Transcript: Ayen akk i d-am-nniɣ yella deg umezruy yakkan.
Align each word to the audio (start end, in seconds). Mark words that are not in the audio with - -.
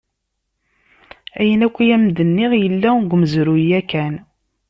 Ayen 1.39 1.65
akk 1.67 1.77
i 1.83 1.87
d-am-nniɣ 1.91 2.51
yella 2.61 2.89
deg 2.99 3.13
umezruy 3.15 3.63
yakkan. 3.69 4.15